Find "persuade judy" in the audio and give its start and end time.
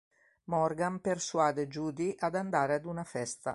0.99-2.15